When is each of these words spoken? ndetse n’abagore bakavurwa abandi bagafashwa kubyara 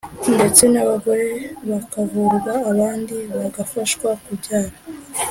ndetse 0.35 0.63
n’abagore 0.73 1.27
bakavurwa 1.69 2.53
abandi 2.71 3.17
bagafashwa 3.35 4.09
kubyara 4.23 4.75